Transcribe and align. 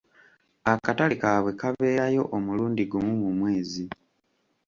Akatale 0.73 1.15
kaabwe 1.21 1.51
kabeerayo 1.59 2.23
omulundi 2.35 2.83
gumu 2.91 3.13
mu 3.21 3.29
mwezi. 3.37 3.85